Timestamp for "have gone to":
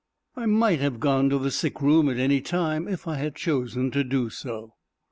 0.79-1.37